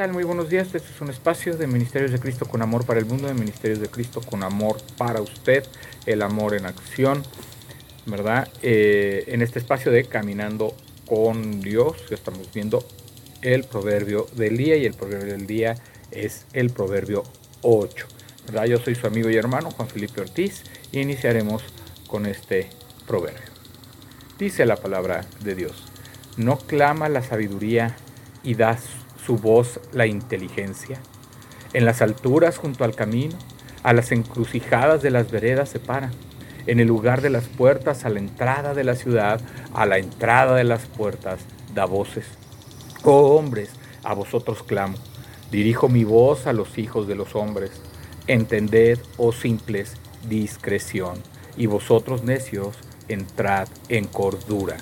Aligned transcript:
tal? 0.00 0.14
Muy 0.14 0.24
buenos 0.24 0.48
días. 0.48 0.74
Este 0.74 0.78
es 0.78 1.00
un 1.02 1.10
espacio 1.10 1.58
de 1.58 1.66
Ministerios 1.66 2.10
de 2.10 2.18
Cristo 2.18 2.46
con 2.46 2.62
amor 2.62 2.86
para 2.86 2.98
el 2.98 3.04
mundo, 3.04 3.28
de 3.28 3.34
Ministerios 3.34 3.80
de 3.80 3.88
Cristo 3.88 4.22
con 4.22 4.42
amor 4.42 4.78
para 4.96 5.20
usted, 5.20 5.62
el 6.06 6.22
amor 6.22 6.54
en 6.54 6.64
acción, 6.64 7.22
¿verdad? 8.06 8.48
Eh, 8.62 9.24
en 9.26 9.42
este 9.42 9.58
espacio 9.58 9.92
de 9.92 10.04
Caminando 10.04 10.74
con 11.06 11.60
Dios, 11.60 11.98
estamos 12.12 12.50
viendo 12.50 12.82
el 13.42 13.64
proverbio 13.64 14.26
del 14.36 14.56
día 14.56 14.76
y 14.76 14.86
el 14.86 14.94
proverbio 14.94 15.34
del 15.34 15.46
día 15.46 15.74
es 16.10 16.46
el 16.54 16.70
proverbio 16.70 17.22
8. 17.60 18.06
¿verdad? 18.46 18.64
Yo 18.64 18.78
soy 18.78 18.94
su 18.94 19.06
amigo 19.06 19.28
y 19.28 19.36
hermano 19.36 19.70
Juan 19.70 19.90
Felipe 19.90 20.22
Ortiz 20.22 20.62
y 20.92 21.00
iniciaremos 21.00 21.62
con 22.06 22.24
este 22.24 22.70
proverbio. 23.06 23.50
Dice 24.38 24.64
la 24.64 24.76
palabra 24.76 25.26
de 25.44 25.54
Dios, 25.54 25.84
no 26.38 26.56
clama 26.56 27.10
la 27.10 27.22
sabiduría 27.22 27.98
y 28.42 28.54
da 28.54 28.78
su 29.24 29.36
voz 29.36 29.80
la 29.92 30.06
inteligencia. 30.06 31.00
En 31.72 31.84
las 31.84 32.02
alturas 32.02 32.58
junto 32.58 32.84
al 32.84 32.94
camino, 32.94 33.36
a 33.82 33.92
las 33.92 34.12
encrucijadas 34.12 35.02
de 35.02 35.10
las 35.10 35.30
veredas 35.30 35.68
se 35.68 35.78
para. 35.78 36.10
En 36.66 36.80
el 36.80 36.88
lugar 36.88 37.22
de 37.22 37.30
las 37.30 37.44
puertas, 37.44 38.04
a 38.04 38.10
la 38.10 38.18
entrada 38.18 38.74
de 38.74 38.84
la 38.84 38.94
ciudad, 38.94 39.40
a 39.72 39.86
la 39.86 39.98
entrada 39.98 40.56
de 40.56 40.64
las 40.64 40.86
puertas, 40.86 41.40
da 41.74 41.84
voces. 41.86 42.26
Oh 43.04 43.36
hombres, 43.36 43.70
a 44.02 44.14
vosotros 44.14 44.62
clamo. 44.62 44.96
Dirijo 45.50 45.88
mi 45.88 46.04
voz 46.04 46.46
a 46.46 46.52
los 46.52 46.78
hijos 46.78 47.08
de 47.08 47.14
los 47.14 47.34
hombres. 47.34 47.70
Entended, 48.26 48.98
oh 49.16 49.32
simples, 49.32 49.94
discreción. 50.28 51.14
Y 51.56 51.66
vosotros 51.66 52.22
necios, 52.22 52.76
entrad 53.08 53.68
en 53.88 54.04
cordura. 54.04 54.76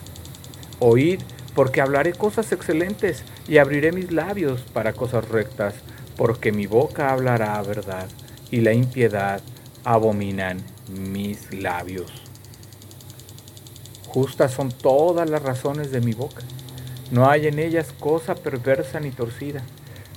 Oíd, 0.81 1.21
porque 1.59 1.81
hablaré 1.81 2.13
cosas 2.13 2.53
excelentes 2.53 3.25
y 3.49 3.59
abriré 3.59 3.91
mis 3.91 4.13
labios 4.13 4.61
para 4.73 4.93
cosas 4.93 5.29
rectas, 5.29 5.75
porque 6.17 6.53
mi 6.53 6.69
boca 6.69 7.11
hablará 7.11 7.61
verdad 7.63 8.07
y 8.49 8.61
la 8.61 8.73
impiedad 8.73 9.41
abominan 9.83 10.63
mis 10.89 11.53
labios. 11.53 12.13
Justas 14.07 14.53
son 14.53 14.71
todas 14.71 15.29
las 15.29 15.43
razones 15.43 15.91
de 15.91 16.01
mi 16.01 16.13
boca. 16.13 16.43
No 17.11 17.29
hay 17.29 17.49
en 17.49 17.59
ellas 17.59 17.93
cosa 17.99 18.37
perversa 18.37 19.01
ni 19.01 19.11
torcida. 19.11 19.65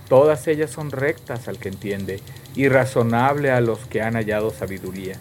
Todas 0.09 0.47
ellas 0.47 0.69
son 0.69 0.91
rectas 0.91 1.47
al 1.47 1.57
que 1.57 1.69
entiende 1.69 2.19
y 2.53 2.69
razonable 2.69 3.49
a 3.49 3.61
los 3.61 3.79
que 3.87 4.03
han 4.03 4.13
hallado 4.13 4.51
sabiduría. 4.51 5.15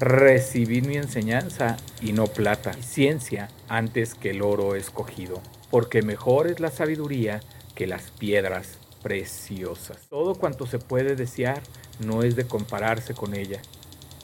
Recibid 0.00 0.84
mi 0.84 0.98
enseñanza 0.98 1.78
y 2.02 2.12
no 2.12 2.26
plata, 2.26 2.74
ciencia 2.74 3.48
antes 3.70 4.14
que 4.14 4.32
el 4.32 4.42
oro 4.42 4.74
escogido 4.74 5.40
porque 5.72 6.02
mejor 6.02 6.48
es 6.48 6.60
la 6.60 6.70
sabiduría 6.70 7.40
que 7.74 7.86
las 7.86 8.10
piedras 8.10 8.76
preciosas. 9.02 10.06
Todo 10.10 10.34
cuanto 10.34 10.66
se 10.66 10.78
puede 10.78 11.16
desear 11.16 11.62
no 11.98 12.22
es 12.22 12.36
de 12.36 12.46
compararse 12.46 13.14
con 13.14 13.34
ella. 13.34 13.62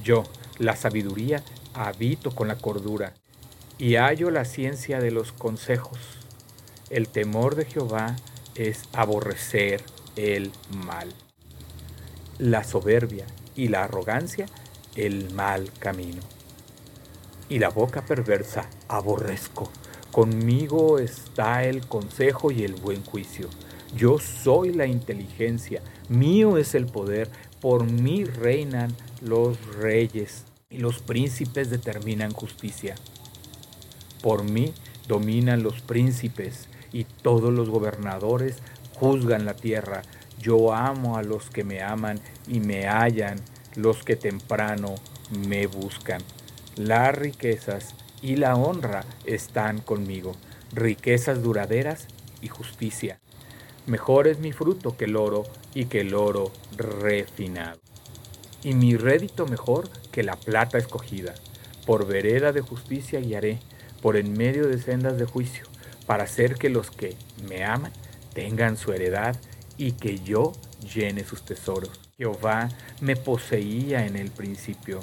Yo, 0.05 0.25
la 0.59 0.77
sabiduría, 0.77 1.43
habito 1.73 2.33
con 2.33 2.49
la 2.49 2.59
cordura 2.59 3.15
y 3.79 3.97
hallo 3.97 4.31
la 4.31 4.45
ciencia 4.45 5.01
de 5.01 5.11
los 5.11 5.33
consejos. 5.33 5.99
El 6.91 7.09
temor 7.09 7.55
de 7.55 7.65
Jehová 7.65 8.15
es 8.55 8.83
aborrecer 8.93 9.83
el 10.17 10.53
mal. 10.85 11.09
La 12.39 12.63
soberbia 12.63 13.25
y 13.57 13.69
la 13.69 13.85
arrogancia, 13.85 14.45
el 14.97 15.33
mal 15.33 15.73
camino. 15.79 16.21
Y 17.49 17.59
la 17.59 17.71
boca 17.71 18.05
perversa 18.05 18.69
aborrezco 18.87 19.73
Conmigo 20.13 20.99
está 20.99 21.65
el 21.65 21.87
consejo 21.87 22.51
y 22.51 22.65
el 22.65 22.75
buen 22.75 23.05
juicio. 23.05 23.49
Yo 23.97 24.19
soy 24.19 24.73
la 24.73 24.87
inteligencia, 24.87 25.83
mío 26.09 26.57
es 26.59 26.75
el 26.75 26.87
poder, 26.87 27.31
por 27.61 27.85
mí 27.85 28.25
reinan 28.25 28.95
los 29.21 29.59
reyes 29.77 30.45
y 30.71 30.79
los 30.79 31.01
príncipes 31.03 31.71
determinan 31.71 32.33
justicia. 32.33 32.95
Por 34.23 34.45
mí 34.45 34.73
dominan 35.07 35.63
los 35.63 35.81
príncipes 35.81 36.69
y 36.93 37.05
todos 37.05 37.53
los 37.53 37.69
gobernadores 37.69 38.57
juzgan 38.95 39.45
la 39.45 39.55
tierra. 39.55 40.03
Yo 40.41 40.73
amo 40.73 41.17
a 41.17 41.23
los 41.23 41.51
que 41.51 41.65
me 41.65 41.83
aman 41.83 42.21
y 42.47 42.61
me 42.61 42.87
hallan 42.87 43.41
los 43.77 44.05
que 44.05 44.17
temprano 44.17 44.95
me 45.49 45.67
buscan. 45.67 46.23
Las 46.77 47.15
riquezas 47.15 47.95
y 48.23 48.37
la 48.37 48.55
honra 48.55 49.05
están 49.25 49.81
conmigo, 49.81 50.35
riquezas 50.73 51.43
duraderas 51.43 52.07
y 52.41 52.49
justicia. 52.49 53.21
Mejor 53.87 54.29
es 54.29 54.39
mi 54.39 54.53
fruto 54.53 54.97
que 54.97 55.07
el 55.07 55.17
oro 55.17 55.45
y 55.75 55.87
que 55.87 56.01
el 56.01 56.15
oro 56.15 56.53
refinado. 56.77 57.81
Y 58.63 58.75
mi 58.75 58.97
rédito 58.97 59.47
mejor 59.47 59.89
que 60.13 60.23
la 60.23 60.37
plata 60.37 60.79
escogida. 60.79 61.35
Por 61.87 62.07
vereda 62.07 62.53
de 62.53 62.61
justicia 62.61 63.21
guiaré, 63.21 63.61
por 64.03 64.17
en 64.17 64.33
medio 64.33 64.67
de 64.67 64.79
sendas 64.79 65.17
de 65.19 65.25
juicio, 65.25 65.65
para 66.07 66.25
hacer 66.25 66.57
que 66.57 66.69
los 66.69 66.91
que 66.91 67.17
me 67.49 67.65
aman 67.65 67.93
tengan 68.35 68.77
su 68.77 68.93
heredad 68.93 69.37
y 69.77 69.93
que 69.93 70.19
yo 70.19 70.53
llene 70.95 71.25
sus 71.25 71.45
tesoros. 71.45 72.01
Jehová 72.17 72.69
me 73.01 73.17
poseía 73.17 74.07
en 74.07 74.17
el 74.17 74.31
principio 74.31 75.01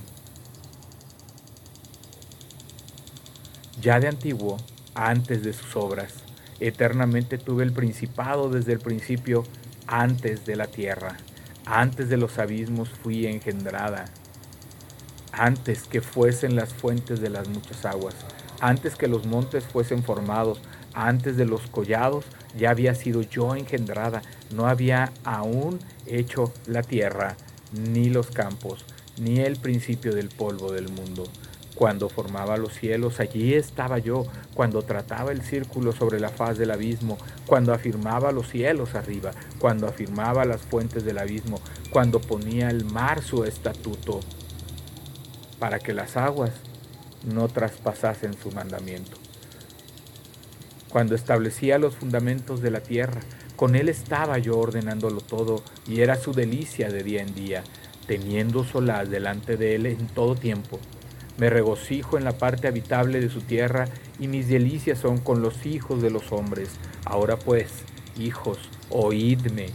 ya 3.82 4.00
de 4.00 4.08
antiguo, 4.08 4.58
antes 4.94 5.44
de 5.44 5.54
sus 5.54 5.76
obras. 5.76 6.14
Eternamente 6.60 7.38
tuve 7.38 7.64
el 7.64 7.74
principado 7.74 8.50
desde 8.50 8.74
el 8.74 8.80
principio, 8.80 9.44
antes 9.88 10.46
de 10.46 10.56
la 10.56 10.68
tierra. 10.68 11.18
Antes 11.66 12.10
de 12.10 12.18
los 12.18 12.38
abismos 12.40 12.90
fui 12.90 13.26
engendrada. 13.26 14.06
Antes 15.32 15.84
que 15.84 16.02
fuesen 16.02 16.56
las 16.56 16.74
fuentes 16.74 17.20
de 17.20 17.30
las 17.30 17.50
muchas 17.50 17.86
aguas. 17.86 18.16
Antes 18.62 18.96
que 18.96 19.08
los 19.08 19.26
montes 19.26 19.66
fuesen 19.66 20.04
formados. 20.04 20.62
Antes 20.94 21.36
de 21.36 21.46
los 21.46 21.68
collados 21.68 22.26
ya 22.58 22.70
había 22.70 22.96
sido 22.96 23.22
yo 23.22 23.56
engendrada. 23.56 24.22
No 24.52 24.68
había 24.68 25.12
aún 25.24 25.80
hecho 26.06 26.54
la 26.68 26.84
tierra, 26.84 27.36
ni 27.74 28.10
los 28.10 28.28
campos, 28.28 28.86
ni 29.18 29.40
el 29.40 29.58
principio 29.58 30.14
del 30.14 30.30
polvo 30.30 30.72
del 30.72 30.90
mundo 30.90 31.26
cuando 31.76 32.08
formaba 32.08 32.58
los 32.58 32.74
cielos, 32.74 33.20
allí 33.20 33.54
estaba 33.54 34.00
yo, 34.00 34.26
cuando 34.54 34.82
trataba 34.82 35.34
el 35.34 35.42
círculo 35.42 35.92
sobre 35.92 36.22
la 36.22 36.30
faz 36.30 36.58
del 36.58 36.72
abismo, 36.72 37.18
cuando 37.46 37.74
afirmaba 37.74 38.32
los 38.32 38.50
cielos 38.50 38.96
arriba, 38.96 39.32
cuando 39.60 39.88
afirmaba 39.88 40.46
las 40.46 40.62
fuentes 40.62 41.04
del 41.04 41.18
abismo, 41.18 41.60
cuando 41.92 42.22
ponía 42.22 42.70
el 42.70 42.86
mar 42.86 43.22
su 43.22 43.44
estatuto, 43.44 44.22
para 45.60 45.80
que 45.80 45.94
las 45.94 46.16
aguas 46.16 46.52
no 47.26 47.50
traspasasen 47.50 48.34
su 48.42 48.52
mandamiento. 48.52 49.18
Cuando 50.90 51.14
establecía 51.14 51.78
los 51.78 51.96
fundamentos 51.96 52.62
de 52.62 52.72
la 52.72 52.80
tierra, 52.80 53.20
con 53.58 53.76
él 53.76 53.90
estaba 53.90 54.38
yo 54.38 54.58
ordenándolo 54.58 55.20
todo, 55.20 55.62
y 55.88 56.00
era 56.00 56.16
su 56.16 56.32
delicia 56.32 56.90
de 56.90 57.04
día 57.04 57.22
en 57.22 57.36
día, 57.36 57.64
teniendo 58.08 58.64
solaz 58.64 59.10
delante 59.10 59.58
de 59.58 59.76
él 59.76 59.86
en 59.86 60.08
todo 60.08 60.36
tiempo 60.36 60.80
me 61.38 61.50
regocijo 61.50 62.18
en 62.18 62.24
la 62.24 62.38
parte 62.38 62.68
habitable 62.68 63.20
de 63.20 63.30
su 63.30 63.42
tierra 63.42 63.86
y 64.20 64.28
mis 64.28 64.48
delicias 64.48 65.00
son 65.00 65.18
con 65.18 65.42
los 65.42 65.66
hijos 65.66 66.02
de 66.02 66.10
los 66.10 66.32
hombres. 66.32 66.70
Ahora 67.04 67.38
pues, 67.38 67.84
hijos, 68.18 68.58
oídme, 68.90 69.68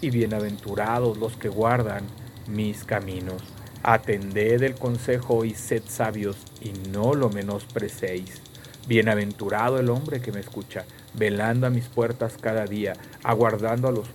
y 0.00 0.10
bienaventurados 0.10 1.18
los 1.18 1.36
que 1.36 1.48
guardan 1.48 2.04
mis 2.48 2.84
caminos. 2.84 3.42
Atended 3.82 4.62
el 4.62 4.74
consejo 4.76 5.44
y 5.44 5.52
sed 5.52 5.82
sabios, 5.86 6.38
y 6.62 6.72
no 6.90 7.12
lo 7.12 7.28
menosprecéis. 7.28 8.40
Bienaventurado 8.88 9.78
el 9.78 9.90
hombre 9.90 10.22
que 10.22 10.32
me 10.32 10.40
escucha, 10.40 10.86
velando 11.12 11.66
a 11.66 11.70
mis 11.70 11.88
puertas 11.88 12.36
cada 12.40 12.64
día, 12.64 12.94
aguardando 13.22 13.88
a 13.88 13.92
los, 13.92 14.08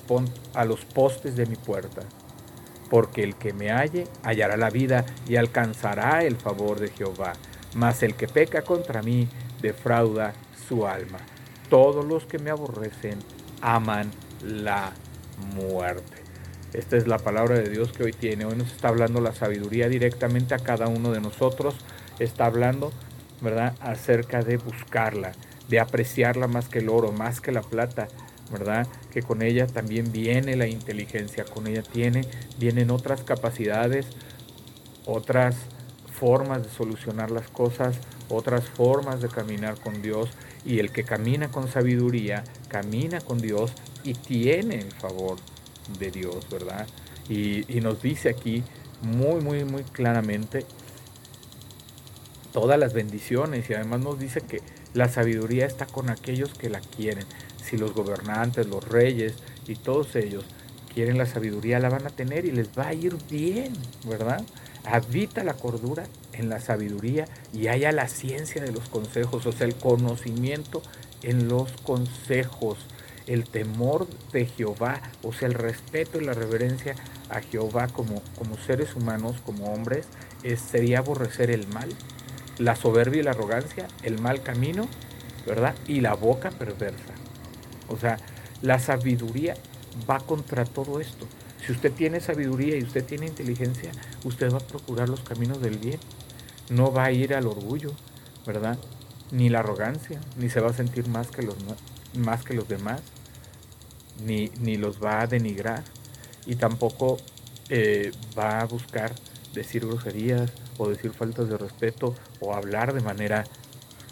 a 0.55 0.65
los 0.65 0.85
postes 0.85 1.35
de 1.35 1.45
mi 1.45 1.55
puerta 1.55 2.01
porque 2.89 3.23
el 3.23 3.35
que 3.35 3.53
me 3.53 3.71
halle 3.71 4.05
hallará 4.23 4.57
la 4.57 4.69
vida 4.69 5.05
y 5.27 5.35
alcanzará 5.35 6.23
el 6.23 6.35
favor 6.35 6.79
de 6.79 6.89
Jehová. 6.89 7.33
Mas 7.75 8.03
el 8.03 8.15
que 8.15 8.27
peca 8.27 8.63
contra 8.63 9.01
mí 9.01 9.27
defrauda 9.61 10.33
su 10.67 10.87
alma. 10.87 11.19
Todos 11.69 12.05
los 12.05 12.25
que 12.25 12.39
me 12.39 12.49
aborrecen 12.49 13.19
aman 13.61 14.09
la 14.43 14.91
muerte. 15.55 16.17
Esta 16.73 16.97
es 16.97 17.07
la 17.07 17.17
palabra 17.17 17.55
de 17.55 17.69
Dios 17.69 17.91
que 17.91 18.03
hoy 18.03 18.13
tiene. 18.13 18.45
Hoy 18.45 18.55
nos 18.55 18.71
está 18.71 18.89
hablando 18.89 19.21
la 19.21 19.33
sabiduría 19.33 19.89
directamente 19.89 20.53
a 20.53 20.59
cada 20.59 20.87
uno 20.87 21.11
de 21.11 21.19
nosotros. 21.19 21.75
Está 22.19 22.45
hablando, 22.45 22.91
¿verdad?, 23.41 23.75
acerca 23.79 24.41
de 24.43 24.57
buscarla, 24.57 25.31
de 25.67 25.79
apreciarla 25.79 26.47
más 26.47 26.69
que 26.69 26.79
el 26.79 26.89
oro, 26.89 27.11
más 27.11 27.41
que 27.41 27.51
la 27.51 27.61
plata, 27.61 28.07
¿verdad? 28.51 28.87
Que 29.11 29.21
con 29.21 29.41
ella 29.41 29.67
también 29.67 30.11
viene 30.11 30.55
la 30.55 30.67
inteligencia, 30.67 31.45
con 31.45 31.67
ella 31.67 31.83
tiene, 31.83 32.21
vienen 32.57 32.91
otras 32.91 33.23
capacidades, 33.23 34.07
otras 35.05 35.55
formas 36.19 36.63
de 36.63 36.69
solucionar 36.69 37.31
las 37.31 37.49
cosas, 37.49 37.97
otras 38.29 38.65
formas 38.65 39.21
de 39.21 39.29
caminar 39.29 39.79
con 39.79 40.01
Dios. 40.01 40.29
Y 40.65 40.79
el 40.79 40.91
que 40.91 41.03
camina 41.03 41.49
con 41.49 41.67
sabiduría, 41.67 42.43
camina 42.67 43.21
con 43.21 43.37
Dios 43.37 43.71
y 44.03 44.13
tiene 44.13 44.75
el 44.75 44.91
favor 44.91 45.37
de 45.97 46.11
Dios, 46.11 46.47
¿verdad? 46.49 46.85
Y, 47.29 47.71
y 47.73 47.81
nos 47.81 48.01
dice 48.01 48.29
aquí 48.29 48.63
muy, 49.01 49.41
muy, 49.41 49.63
muy 49.63 49.83
claramente 49.83 50.65
todas 52.59 52.77
las 52.77 52.93
bendiciones 52.93 53.69
y 53.69 53.73
además 53.73 54.01
nos 54.01 54.19
dice 54.19 54.41
que 54.41 54.61
la 54.93 55.07
sabiduría 55.07 55.65
está 55.65 55.85
con 55.85 56.09
aquellos 56.09 56.53
que 56.53 56.69
la 56.69 56.81
quieren. 56.81 57.23
Si 57.63 57.77
los 57.77 57.93
gobernantes, 57.93 58.67
los 58.67 58.85
reyes 58.85 59.35
y 59.65 59.75
todos 59.75 60.13
ellos 60.17 60.43
quieren 60.93 61.17
la 61.17 61.25
sabiduría, 61.25 61.79
la 61.79 61.87
van 61.87 62.05
a 62.05 62.09
tener 62.09 62.43
y 62.43 62.51
les 62.51 62.77
va 62.77 62.87
a 62.87 62.93
ir 62.93 63.15
bien, 63.29 63.71
¿verdad? 64.05 64.43
Habita 64.83 65.45
la 65.45 65.53
cordura 65.53 66.03
en 66.33 66.49
la 66.49 66.59
sabiduría 66.59 67.29
y 67.53 67.67
haya 67.67 67.93
la 67.93 68.09
ciencia 68.09 68.61
de 68.61 68.73
los 68.73 68.89
consejos, 68.89 69.45
o 69.45 69.53
sea, 69.53 69.65
el 69.65 69.75
conocimiento 69.75 70.81
en 71.23 71.47
los 71.47 71.71
consejos, 71.83 72.77
el 73.25 73.45
temor 73.45 74.05
de 74.33 74.47
Jehová, 74.47 75.01
o 75.23 75.31
sea, 75.31 75.47
el 75.47 75.53
respeto 75.53 76.19
y 76.19 76.25
la 76.25 76.33
reverencia 76.33 76.95
a 77.29 77.39
Jehová 77.39 77.87
como, 77.87 78.21
como 78.37 78.57
seres 78.57 78.95
humanos, 78.95 79.37
como 79.45 79.71
hombres, 79.71 80.07
es, 80.43 80.59
sería 80.59 80.99
aborrecer 80.99 81.51
el 81.51 81.65
mal, 81.69 81.89
la 82.59 82.75
soberbia 82.75 83.21
y 83.21 83.23
la 83.23 83.31
arrogancia, 83.31 83.87
el 84.03 84.19
mal 84.19 84.43
camino, 84.43 84.87
¿verdad? 85.47 85.73
Y 85.87 86.01
la 86.01 86.13
boca 86.13 86.51
perversa. 86.51 87.13
O 87.87 87.97
sea, 87.97 88.17
la 88.61 88.77
sabiduría 88.79 89.55
va 90.09 90.19
contra 90.19 90.65
todo 90.65 90.99
esto. 90.99 91.25
Si 91.65 91.71
usted 91.71 91.91
tiene 91.91 92.19
sabiduría 92.19 92.77
y 92.77 92.83
usted 92.83 93.03
tiene 93.05 93.25
inteligencia, 93.25 93.91
usted 94.23 94.51
va 94.51 94.57
a 94.57 94.67
procurar 94.67 95.09
los 95.09 95.21
caminos 95.21 95.61
del 95.61 95.77
bien. 95.77 95.99
No 96.69 96.91
va 96.91 97.05
a 97.05 97.11
ir 97.11 97.33
al 97.33 97.47
orgullo, 97.47 97.93
¿verdad? 98.45 98.77
Ni 99.31 99.49
la 99.49 99.59
arrogancia, 99.59 100.19
ni 100.37 100.49
se 100.49 100.59
va 100.59 100.69
a 100.69 100.73
sentir 100.73 101.07
más 101.07 101.27
que 101.27 101.41
los, 101.41 101.55
más 102.15 102.43
que 102.43 102.53
los 102.53 102.67
demás, 102.67 103.01
ni, 104.25 104.51
ni 104.59 104.75
los 104.75 105.01
va 105.03 105.21
a 105.21 105.27
denigrar, 105.27 105.83
y 106.45 106.55
tampoco 106.55 107.17
eh, 107.69 108.11
va 108.37 108.61
a 108.61 108.65
buscar 108.65 109.13
decir 109.53 109.85
groserías 109.85 110.51
o 110.79 110.89
decir 110.89 111.11
faltas 111.11 111.47
de 111.49 111.57
respeto 111.57 112.15
o 112.39 112.55
hablar 112.55 112.93
de 112.93 113.01
manera 113.01 113.43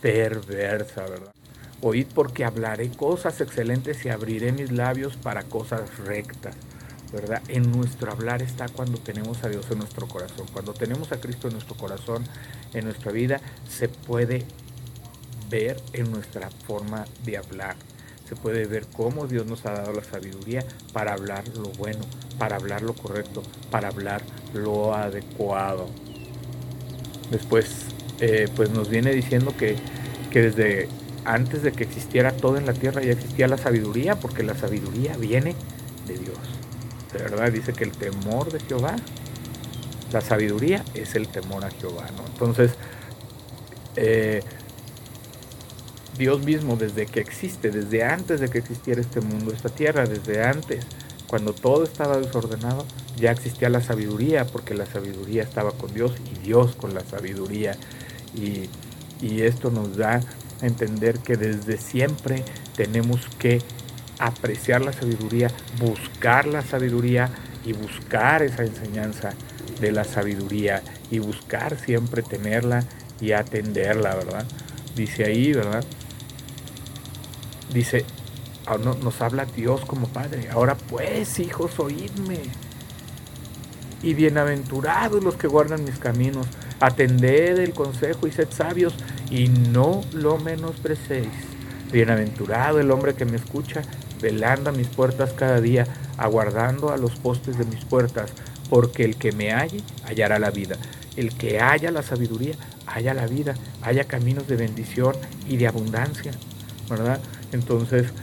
perversa, 0.02 1.02
¿verdad? 1.02 1.34
Oíd 1.82 2.08
porque 2.14 2.46
hablaré 2.46 2.90
cosas 2.92 3.42
excelentes 3.42 4.06
y 4.06 4.10
abriré 4.10 4.52
mis 4.52 4.72
labios 4.72 5.16
para 5.18 5.44
cosas 5.44 5.98
rectas. 5.98 6.56
¿verdad? 7.12 7.42
En 7.48 7.72
nuestro 7.72 8.12
hablar 8.12 8.42
está 8.42 8.68
cuando 8.68 8.98
tenemos 8.98 9.44
a 9.44 9.50
Dios 9.50 9.66
en 9.72 9.80
nuestro 9.80 10.08
corazón. 10.08 10.46
Cuando 10.52 10.74
tenemos 10.74 11.12
a 11.12 11.20
Cristo 11.20 11.48
en 11.48 11.54
nuestro 11.54 11.76
corazón, 11.78 12.26
en 12.74 12.86
nuestra 12.86 13.12
vida, 13.12 13.40
se 13.70 13.88
puede 13.88 14.44
ver 15.50 15.82
en 15.94 16.12
nuestra 16.12 16.50
forma 16.50 17.06
de 17.24 17.38
hablar. 17.38 17.76
Se 18.28 18.36
puede 18.36 18.66
ver 18.66 18.88
cómo 18.88 19.26
Dios 19.26 19.46
nos 19.46 19.66
ha 19.66 19.72
dado 19.72 19.94
la 19.94 20.04
sabiduría 20.04 20.66
para 20.92 21.14
hablar 21.14 21.48
lo 21.56 21.70
bueno, 21.70 22.02
para 22.38 22.58
hablar 22.58 22.82
lo 22.82 22.94
correcto, 22.94 23.42
para 23.72 23.88
hablar 23.88 24.22
lo 24.54 24.94
adecuado. 24.94 25.88
Después, 27.32 27.86
eh, 28.20 28.48
pues 28.56 28.70
nos 28.70 28.90
viene 28.90 29.12
diciendo 29.12 29.54
que, 29.58 29.76
que 30.32 30.42
desde 30.42 30.88
antes 31.26 31.62
de 31.62 31.72
que 31.72 31.84
existiera 31.84 32.32
todo 32.32 32.58
en 32.58 32.66
la 32.66 32.74
tierra 32.74 33.02
ya 33.02 33.12
existía 33.12 33.48
la 33.48 33.58
sabiduría, 33.58 34.16
porque 34.16 34.44
la 34.44 34.56
sabiduría 34.56 35.18
viene 35.18 35.56
de 36.08 36.18
Dios 36.18 36.38
de 37.14 37.20
verdad 37.20 37.52
dice 37.52 37.74
que 37.74 37.84
el 37.84 37.92
temor 37.92 38.52
de 38.52 38.60
Jehová, 38.60 38.96
la 40.12 40.22
sabiduría 40.22 40.84
es 40.94 41.16
el 41.16 41.28
temor 41.28 41.66
a 41.66 41.72
Jehová. 41.72 42.08
Entonces, 42.34 42.72
eh, 43.96 44.42
Dios 46.18 46.44
mismo 46.44 46.76
desde 46.76 47.06
que 47.06 47.20
existe, 47.20 47.70
desde 47.72 48.04
antes 48.04 48.40
de 48.40 48.50
que 48.50 48.58
existiera 48.58 49.02
este 49.02 49.22
mundo, 49.22 49.54
esta 49.54 49.70
tierra, 49.70 50.06
desde 50.06 50.44
antes, 50.44 50.86
cuando 51.28 51.54
todo 51.54 51.84
estaba 51.84 52.18
desordenado, 52.18 52.86
ya 53.18 53.32
existía 53.32 53.70
la 53.70 53.82
sabiduría, 53.82 54.46
porque 54.46 54.74
la 54.74 54.86
sabiduría 54.86 55.44
estaba 55.44 55.72
con 55.72 55.94
Dios 55.94 56.14
y 56.32 56.40
Dios 56.46 56.76
con 56.76 56.94
la 56.94 57.02
sabiduría. 57.02 57.76
Y, 58.36 58.70
y 59.26 59.42
esto 59.42 59.72
nos 59.72 59.98
da 59.98 60.22
a 60.62 60.66
entender 60.66 61.20
que 61.20 61.38
desde 61.38 61.78
siempre 61.78 62.44
tenemos 62.76 63.28
que 63.40 63.62
apreciar 64.20 64.82
la 64.82 64.94
sabiduría, 64.94 65.52
buscar 65.80 66.48
la 66.48 66.62
sabiduría 66.62 67.30
y 67.66 67.74
buscar 67.74 68.44
esa 68.44 68.64
enseñanza 68.64 69.34
de 69.80 69.92
la 69.92 70.04
sabiduría 70.04 70.82
y 71.12 71.20
buscar 71.20 71.78
siempre 71.78 72.22
tenerla 72.22 72.84
y 73.20 73.32
atenderla, 73.32 74.16
¿verdad? 74.16 74.46
Dice 74.96 75.26
ahí, 75.26 75.54
¿verdad? 75.54 75.84
Dice, 77.74 78.06
nos 78.76 79.22
habla 79.22 79.46
Dios 79.46 79.86
como 79.86 80.08
Padre. 80.08 80.50
Ahora 80.50 80.76
pues, 80.76 81.40
hijos, 81.40 81.80
oídme. 81.80 82.40
Y 84.04 84.14
bienaventurados 84.14 85.24
los 85.24 85.36
que 85.36 85.48
guardan 85.48 85.84
mis 85.84 85.98
caminos. 85.98 86.48
Atended 86.80 87.60
el 87.60 87.74
consejo 87.74 88.28
y 88.28 88.32
sed 88.32 88.50
sabios 88.52 88.94
y 89.32 89.48
no 89.48 90.02
lo 90.14 90.38
menosprecéis. 90.38 91.30
Bienaventurado 91.92 92.80
el 92.80 92.92
hombre 92.92 93.16
que 93.16 93.26
me 93.26 93.38
escucha 93.38 93.82
velando 94.22 94.70
a 94.70 94.74
mis 94.74 94.88
puertas 94.88 95.34
cada 95.34 95.62
día, 95.62 95.86
aguardando 96.18 96.92
a 96.92 96.98
los 96.98 97.16
postes 97.16 97.58
de 97.58 97.66
mis 97.66 97.86
puertas, 97.86 98.32
porque 98.70 99.04
el 99.04 99.16
que 99.16 99.32
me 99.32 99.52
halle 99.52 99.82
hallará 100.06 100.40
la 100.40 100.52
vida. 100.52 100.76
El 101.16 101.36
que 101.36 101.60
haya 101.60 101.90
la 101.92 102.04
sabiduría, 102.04 102.56
haya 102.86 103.14
la 103.14 103.26
vida, 103.26 103.56
haya 103.82 104.04
caminos 104.04 104.48
de 104.48 104.56
bendición 104.56 105.16
y 105.48 105.58
de 105.58 105.68
abundancia, 105.68 106.32
¿verdad? 106.90 107.20
Entonces, 107.52 108.14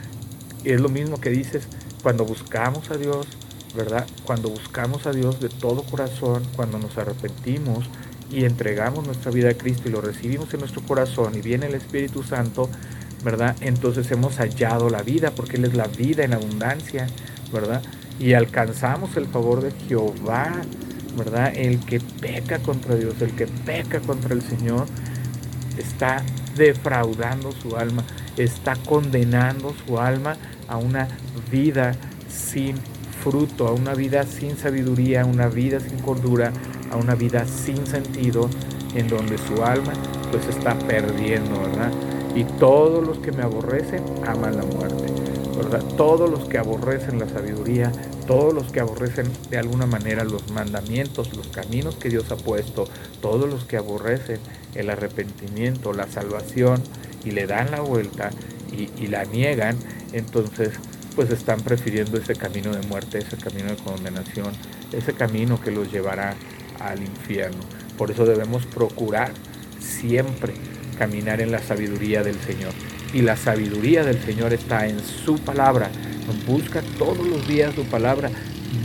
es 0.72 0.80
lo 0.80 0.88
mismo 0.88 1.20
que 1.20 1.30
dices, 1.30 1.68
cuando 2.02 2.24
buscamos 2.24 2.90
a 2.90 2.96
Dios, 2.96 3.26
¿verdad? 3.74 4.06
Cuando 4.24 4.48
buscamos 4.48 5.06
a 5.06 5.12
Dios 5.12 5.40
de 5.40 5.48
todo 5.48 5.82
corazón, 5.82 6.42
cuando 6.56 6.78
nos 6.78 6.96
arrepentimos 6.96 7.86
y 8.30 8.44
entregamos 8.44 9.06
nuestra 9.06 9.30
vida 9.30 9.50
a 9.50 9.54
Cristo 9.54 9.88
y 9.88 9.92
lo 9.92 10.00
recibimos 10.00 10.52
en 10.54 10.60
nuestro 10.60 10.82
corazón 10.82 11.34
y 11.34 11.40
viene 11.40 11.66
el 11.66 11.74
Espíritu 11.74 12.22
Santo, 12.22 12.68
¿verdad? 13.24 13.56
Entonces 13.60 14.10
hemos 14.10 14.36
hallado 14.36 14.90
la 14.90 15.02
vida, 15.02 15.32
porque 15.34 15.56
Él 15.56 15.64
es 15.64 15.74
la 15.74 15.86
vida 15.88 16.24
en 16.24 16.34
abundancia, 16.34 17.06
¿verdad? 17.52 17.82
Y 18.18 18.34
alcanzamos 18.34 19.16
el 19.16 19.26
favor 19.26 19.62
de 19.62 19.72
Jehová, 19.88 20.52
¿verdad? 21.16 21.52
El 21.54 21.80
que 21.84 22.00
peca 22.00 22.58
contra 22.60 22.94
Dios, 22.94 23.20
el 23.20 23.34
que 23.34 23.46
peca 23.46 24.00
contra 24.00 24.34
el 24.34 24.42
Señor, 24.42 24.86
está 25.76 26.22
defraudando 26.54 27.50
su 27.52 27.76
alma, 27.76 28.04
está 28.36 28.74
condenando 28.76 29.74
su 29.86 29.98
alma 29.98 30.36
a 30.68 30.76
una 30.76 31.08
vida 31.50 31.94
sin 32.28 32.76
fruto, 33.22 33.68
a 33.68 33.72
una 33.72 33.94
vida 33.94 34.24
sin 34.24 34.56
sabiduría, 34.56 35.22
a 35.22 35.26
una 35.26 35.48
vida 35.48 35.80
sin 35.80 35.98
cordura, 35.98 36.52
a 36.90 36.96
una 36.96 37.14
vida 37.14 37.46
sin 37.46 37.86
sentido, 37.86 38.50
en 38.94 39.08
donde 39.08 39.38
su 39.38 39.62
alma 39.64 39.92
pues 40.30 40.46
está 40.48 40.78
perdiendo, 40.78 41.60
¿verdad? 41.60 41.92
Y 42.34 42.44
todos 42.58 43.06
los 43.06 43.18
que 43.18 43.32
me 43.32 43.42
aborrecen 43.42 44.02
aman 44.26 44.56
la 44.56 44.64
muerte. 44.64 45.04
¿verdad? 45.56 45.84
Todos 45.96 46.28
los 46.28 46.48
que 46.48 46.58
aborrecen 46.58 47.18
la 47.18 47.28
sabiduría, 47.28 47.92
todos 48.26 48.52
los 48.52 48.72
que 48.72 48.80
aborrecen 48.80 49.30
de 49.50 49.58
alguna 49.58 49.86
manera 49.86 50.24
los 50.24 50.50
mandamientos, 50.50 51.34
los 51.36 51.48
caminos 51.48 51.96
que 51.96 52.08
Dios 52.08 52.30
ha 52.32 52.36
puesto, 52.36 52.88
todos 53.20 53.48
los 53.48 53.64
que 53.64 53.76
aborrecen 53.76 54.38
el 54.74 54.90
arrepentimiento, 54.90 55.92
la 55.92 56.08
salvación 56.08 56.82
y 57.24 57.30
le 57.30 57.46
dan 57.46 57.70
la 57.70 57.80
vuelta 57.80 58.30
y, 58.72 59.06
la 59.06 59.24
niegan, 59.24 59.76
entonces 60.12 60.70
pues 61.14 61.30
están 61.30 61.60
prefiriendo 61.60 62.18
ese 62.18 62.34
camino 62.34 62.74
de 62.74 62.84
muerte, 62.88 63.18
ese 63.18 63.36
camino 63.36 63.70
de 63.70 63.76
condenación, 63.76 64.52
ese 64.92 65.12
camino 65.12 65.60
que 65.60 65.70
los 65.70 65.92
llevará 65.92 66.34
al 66.80 67.00
infierno. 67.00 67.60
Por 67.96 68.10
eso 68.10 68.26
debemos 68.26 68.66
procurar 68.66 69.30
siempre 69.78 70.54
caminar 70.98 71.40
en 71.40 71.52
la 71.52 71.60
sabiduría 71.60 72.22
del 72.22 72.40
Señor. 72.40 72.72
Y 73.12 73.22
la 73.22 73.36
sabiduría 73.36 74.02
del 74.02 74.20
Señor 74.20 74.52
está 74.52 74.88
en 74.88 74.98
su 75.00 75.38
palabra. 75.38 75.88
Busca 76.46 76.82
todos 76.98 77.24
los 77.24 77.46
días 77.46 77.74
su 77.74 77.84
palabra. 77.84 78.30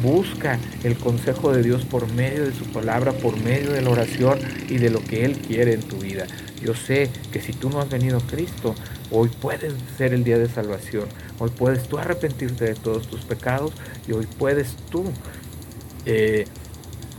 Busca 0.04 0.60
el 0.84 0.96
consejo 0.98 1.52
de 1.52 1.64
Dios 1.64 1.84
por 1.84 2.12
medio 2.14 2.46
de 2.46 2.54
su 2.54 2.66
palabra, 2.66 3.12
por 3.12 3.40
medio 3.40 3.72
de 3.72 3.82
la 3.82 3.90
oración 3.90 4.38
y 4.70 4.78
de 4.78 4.92
lo 4.92 5.04
que 5.04 5.26
Él 5.26 5.40
quiere 5.40 5.74
en 5.74 5.82
tu 5.82 5.98
vida. 5.98 6.28
Yo 6.62 6.76
sé 6.76 7.10
que 7.32 7.42
si 7.42 7.54
tú 7.54 7.70
no 7.70 7.80
has 7.80 7.90
venido 7.90 8.18
a 8.18 8.28
Cristo, 8.28 8.76
hoy 9.12 9.30
puedes 9.30 9.74
ser 9.98 10.14
el 10.14 10.24
día 10.24 10.38
de 10.38 10.50
salvación. 10.50 11.06
Hoy 11.40 11.50
puedes 11.50 11.88
tú 11.88 11.98
arrepentirte 11.98 12.66
de 12.66 12.76
todos 12.76 13.08
tus 13.08 13.22
pecados 13.22 13.72
y 14.08 14.12
hoy 14.12 14.28
puedes 14.38 14.76
tú 14.90 15.06
eh, 16.06 16.46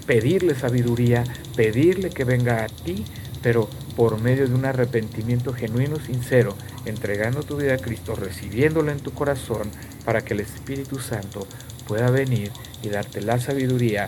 pedirle 0.07 0.55
sabiduría, 0.55 1.25
pedirle 1.57 2.11
que 2.11 2.25
venga 2.25 2.65
a 2.65 2.69
ti, 2.69 3.05
pero 3.43 3.69
por 3.97 4.21
medio 4.21 4.49
de 4.49 4.55
un 4.55 4.65
arrepentimiento 4.65 5.53
genuino, 5.53 5.97
sincero, 5.99 6.57
entregando 6.85 7.43
tu 7.43 7.57
vida 7.57 7.75
a 7.75 7.79
Cristo, 7.79 8.15
recibiéndolo 8.15 8.91
en 8.91 9.01
tu 9.01 9.13
corazón, 9.13 9.71
para 10.05 10.23
que 10.23 10.35
el 10.35 10.41
Espíritu 10.41 10.99
Santo 10.99 11.47
pueda 11.87 12.11
venir 12.11 12.51
y 12.83 12.89
darte 12.89 13.21
la 13.21 13.39
sabiduría 13.41 14.07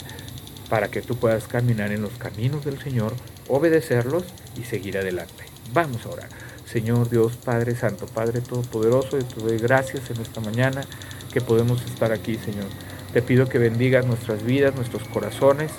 para 0.68 0.88
que 0.88 1.02
tú 1.02 1.16
puedas 1.16 1.46
caminar 1.48 1.92
en 1.92 2.02
los 2.02 2.12
caminos 2.12 2.64
del 2.64 2.80
Señor, 2.80 3.12
obedecerlos 3.48 4.24
y 4.58 4.64
seguir 4.64 4.98
adelante. 4.98 5.44
Vamos 5.72 6.04
a 6.06 6.10
orar. 6.10 6.28
Señor 6.66 7.10
Dios, 7.10 7.36
Padre 7.36 7.74
Santo, 7.74 8.06
Padre 8.06 8.40
Todopoderoso, 8.40 9.18
te 9.18 9.40
doy 9.40 9.58
gracias 9.58 10.10
en 10.10 10.20
esta 10.22 10.40
mañana 10.40 10.82
que 11.32 11.40
podemos 11.40 11.84
estar 11.84 12.12
aquí, 12.12 12.36
Señor. 12.36 12.66
Te 13.12 13.20
pido 13.20 13.48
que 13.48 13.58
bendigas 13.58 14.06
nuestras 14.06 14.42
vidas, 14.42 14.74
nuestros 14.74 15.06
corazones, 15.08 15.70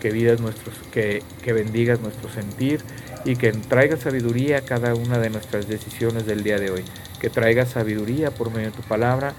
que, 0.00 0.10
vidas 0.10 0.40
nuestros, 0.40 0.74
que, 0.90 1.22
que 1.42 1.52
bendigas 1.52 2.00
nuestro 2.00 2.28
sentir 2.30 2.80
y 3.24 3.36
que 3.36 3.52
traigas 3.52 4.00
sabiduría 4.00 4.58
a 4.58 4.62
cada 4.62 4.94
una 4.94 5.18
de 5.18 5.30
nuestras 5.30 5.68
decisiones 5.68 6.26
del 6.26 6.42
día 6.42 6.58
de 6.58 6.70
hoy. 6.70 6.84
Que 7.20 7.30
traigas 7.30 7.70
sabiduría 7.70 8.30
por 8.30 8.50
medio 8.50 8.70
de 8.70 8.76
tu 8.76 8.82
palabra, 8.82 9.34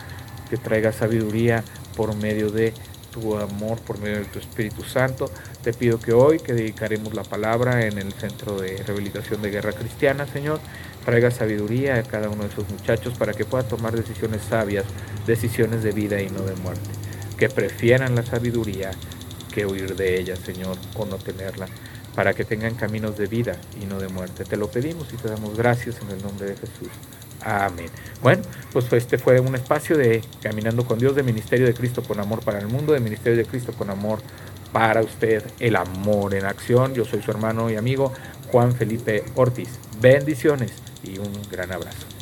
que 0.49 0.57
traigas 0.57 0.95
sabiduría 0.95 1.63
por 1.97 2.15
medio 2.15 2.51
de 2.51 2.73
tu 3.11 3.37
amor, 3.37 3.79
por 3.81 3.99
medio 3.99 4.19
de 4.19 4.25
tu 4.25 4.39
Espíritu 4.39 4.83
Santo. 4.83 5.29
Te 5.63 5.73
pido 5.73 5.99
que 5.99 6.13
hoy, 6.13 6.39
que 6.39 6.53
dedicaremos 6.53 7.13
la 7.13 7.23
palabra 7.23 7.85
en 7.85 7.97
el 7.97 8.11
Centro 8.13 8.59
de 8.59 8.77
Rehabilitación 8.77 9.41
de 9.41 9.51
Guerra 9.51 9.73
Cristiana, 9.73 10.25
Señor, 10.25 10.59
traiga 11.05 11.29
sabiduría 11.31 11.95
a 11.95 12.03
cada 12.03 12.29
uno 12.29 12.43
de 12.43 12.49
esos 12.49 12.69
muchachos 12.69 13.13
para 13.17 13.33
que 13.33 13.45
pueda 13.45 13.67
tomar 13.67 13.95
decisiones 13.95 14.41
sabias, 14.41 14.85
decisiones 15.27 15.83
de 15.83 15.91
vida 15.91 16.21
y 16.21 16.29
no 16.29 16.41
de 16.41 16.55
muerte. 16.55 16.89
Que 17.37 17.49
prefieran 17.49 18.15
la 18.15 18.23
sabiduría 18.23 18.91
que 19.53 19.65
huir 19.65 19.95
de 19.95 20.19
ella, 20.19 20.35
Señor, 20.35 20.77
o 20.95 21.05
no 21.05 21.17
tenerla, 21.17 21.67
para 22.15 22.33
que 22.33 22.45
tengan 22.45 22.75
caminos 22.75 23.17
de 23.17 23.27
vida 23.27 23.57
y 23.81 23.85
no 23.85 23.99
de 23.99 24.07
muerte. 24.07 24.45
Te 24.45 24.57
lo 24.57 24.69
pedimos 24.71 25.11
y 25.13 25.17
te 25.17 25.27
damos 25.27 25.57
gracias 25.57 25.97
en 26.01 26.11
el 26.11 26.21
nombre 26.21 26.47
de 26.47 26.55
Jesús. 26.55 26.89
Amén. 27.43 27.89
Bueno, 28.21 28.43
pues 28.71 28.91
este 28.93 29.17
fue 29.17 29.39
un 29.39 29.55
espacio 29.55 29.97
de 29.97 30.21
Caminando 30.41 30.85
con 30.85 30.99
Dios, 30.99 31.15
de 31.15 31.23
Ministerio 31.23 31.65
de 31.65 31.73
Cristo 31.73 32.03
con 32.03 32.19
Amor 32.19 32.43
para 32.43 32.59
el 32.59 32.67
Mundo, 32.67 32.93
de 32.93 32.99
Ministerio 32.99 33.37
de 33.37 33.45
Cristo 33.45 33.73
con 33.73 33.89
Amor 33.89 34.19
para 34.71 35.01
usted, 35.01 35.43
el 35.59 35.75
amor 35.75 36.33
en 36.33 36.45
acción. 36.45 36.93
Yo 36.93 37.05
soy 37.05 37.21
su 37.21 37.31
hermano 37.31 37.69
y 37.69 37.75
amigo 37.75 38.13
Juan 38.51 38.73
Felipe 38.73 39.23
Ortiz. 39.35 39.69
Bendiciones 39.99 40.71
y 41.03 41.17
un 41.17 41.31
gran 41.49 41.71
abrazo. 41.71 42.20